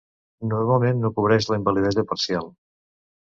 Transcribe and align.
Normalment 0.53 1.03
no 1.03 1.11
cobreix 1.17 1.49
la 1.51 1.59
invalidesa 1.61 2.05
parcial. 2.13 2.51